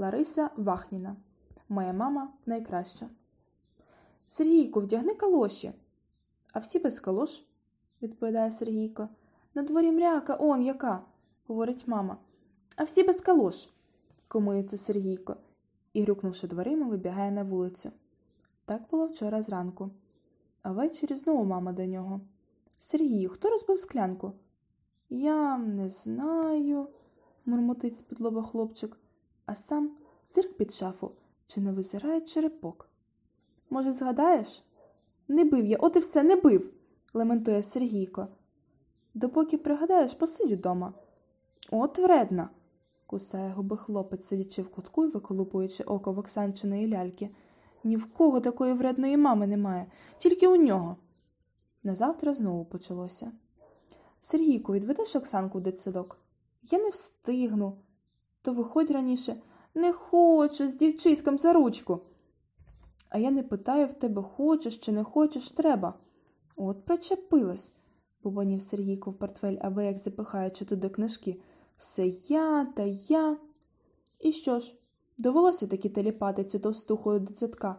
[0.00, 1.16] Лариса Вахніна.
[1.68, 3.08] Моя мама найкраща.
[4.26, 5.72] Сергійку, вдягни калоші.
[6.52, 7.44] А всі без калош,
[8.02, 9.08] відповідає Сергійко.
[9.54, 11.04] На дворі мряка, он яка,
[11.46, 12.16] говорить мама.
[12.76, 13.68] А всі без калош,
[14.28, 15.36] комується Сергійко
[15.92, 17.90] і, грюкнувши дверима, вибігає на вулицю.
[18.64, 19.90] Так було вчора зранку.
[20.62, 22.20] А ввечері знову мама до нього.
[22.78, 24.32] Сергію, хто розбив склянку?
[25.10, 26.88] Я не знаю,
[27.46, 28.18] мурмотить з-під
[28.50, 28.96] хлопчик,
[29.50, 29.90] а сам
[30.24, 31.10] зирк під шафу
[31.46, 32.88] чи не визирає черепок.
[33.70, 34.62] Може, згадаєш?
[35.28, 36.70] Не бив я, от і все, не бив,
[37.14, 38.28] лементує Сергійко.
[39.14, 40.94] Допоки пригадаєш, посидь удома.
[41.70, 42.50] От вредна,
[43.06, 47.30] кусає губи хлопець, сидячи в кутку і виколупуючи око в Оксанчиної ляльки.
[47.84, 49.86] Ні в кого такої вредної мами немає,
[50.18, 50.96] тільки у нього.
[51.82, 53.32] Назавтра знову почалося.
[54.20, 56.18] Сергійку, відведеш Оксанку в дитсадок?
[56.62, 57.76] Я не встигну.
[58.42, 59.36] То виходь раніше.
[59.74, 62.00] Не хочу з дівчиськом за ручку.
[63.08, 65.94] А я не питаю в тебе, хочеш чи не хочеш, треба.
[66.56, 67.72] От причепилась,
[68.22, 71.40] бубонів Сергійко в портфель, аби як запихаючи туди книжки.
[71.78, 73.38] Все я та я.
[74.18, 74.74] І що ж,
[75.18, 77.76] довелося таки теліпати цю товстуху до дитсадка,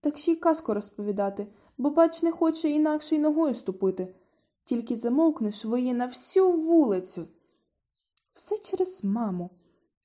[0.00, 1.46] так ще й казку розповідати,
[1.78, 4.14] бо бач, не хоче інакше й ногою ступити.
[4.64, 7.28] Тільки замовкнеш виє на всю вулицю.
[8.32, 9.50] Все через маму,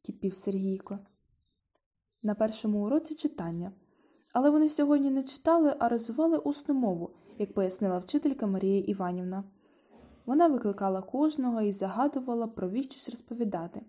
[0.08, 1.00] кипів Сергійко.
[2.23, 3.72] На першому уроці читання.
[4.33, 9.44] Але вони сьогодні не читали, а розвивали усну мову, як пояснила вчителька Марія Іванівна.
[10.25, 13.81] Вона викликала кожного і загадувала про віщось розповідати.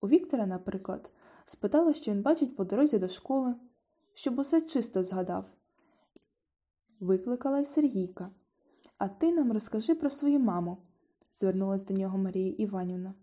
[0.00, 1.10] У Віктора, наприклад,
[1.44, 3.54] спитала, що він бачить по дорозі до школи,
[4.14, 5.46] щоб усе чисто згадав.
[7.00, 8.30] Викликала й Сергійка.
[8.98, 10.78] А ти нам розкажи про свою маму,
[11.32, 13.14] звернулась до нього Марія Іванівна.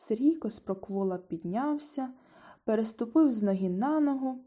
[0.00, 2.12] Сергійко спроквола піднявся,
[2.64, 4.44] переступив з ноги на ногу.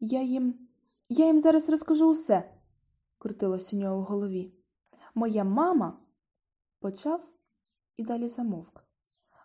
[0.00, 0.54] Я їм
[1.08, 2.54] я їм зараз розкажу усе,
[3.18, 4.52] крутилось у нього в голові.
[5.14, 5.98] Моя мама
[6.80, 7.28] почав
[7.96, 8.84] і далі замовк.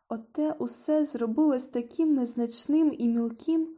[0.09, 3.77] Оте усе зробилось таким незначним і мілким,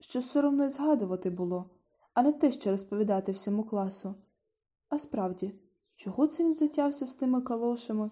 [0.00, 1.70] що соромно й згадувати було,
[2.14, 4.14] а не те, що розповідати всьому класу.
[4.88, 5.54] А справді,
[5.96, 8.10] чого це він затявся з тими калошами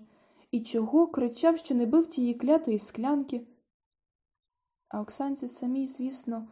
[0.57, 3.47] і чого кричав, що не бив тієї клятої склянки?
[4.89, 6.49] А Оксанці самій, звісно,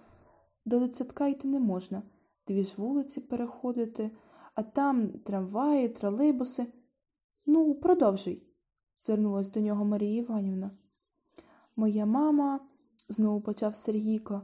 [0.64, 2.02] до дитсадка йти не можна,
[2.46, 4.10] дві ж вулиці переходити,
[4.54, 6.66] а там трамваї, тролейбуси.
[7.46, 8.42] Ну, продовжуй,
[8.96, 10.70] звернулась до нього Марія Іванівна.
[11.76, 12.60] Моя мама,
[13.08, 14.42] знову почав Сергійко.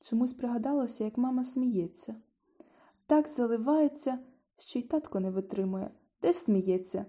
[0.00, 2.14] Чомусь пригадалося, як мама сміється.
[3.06, 4.18] Так заливається,
[4.58, 5.90] що й татко не витримує,
[6.20, 7.06] теж сміється.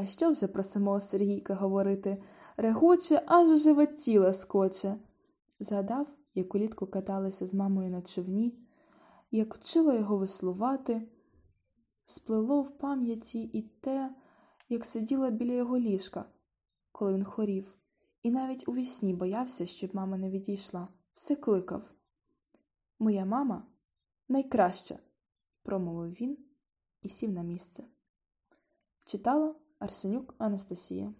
[0.00, 2.22] А що вже про самого Сергійка говорити?
[2.56, 4.96] Регоче, аж у живе тіло скоче.
[5.58, 8.58] Згадав, як улітку каталися з мамою на човні,
[9.30, 11.08] як вчила його веслувати,
[12.06, 14.14] сплело в пам'яті і те,
[14.68, 16.24] як сиділа біля його ліжка,
[16.92, 17.74] коли він хворів,
[18.22, 21.82] і навіть у вісні боявся, щоб мама не відійшла, все кликав.
[22.98, 23.66] Моя мама
[24.28, 24.98] найкраща,
[25.62, 26.38] промовив він
[27.02, 27.84] і сів на місце.
[29.04, 31.12] Читала Арсенюк Анастасія